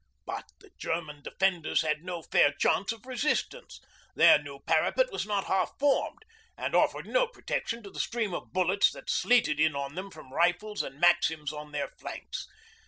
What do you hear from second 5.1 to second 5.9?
was not half